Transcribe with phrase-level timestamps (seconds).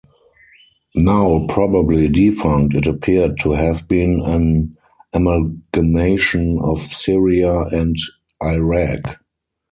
[0.95, 4.75] Now probably defunct, it appeared to have been an
[5.13, 7.95] amalgamation of Syria and
[8.41, 9.19] Iraq.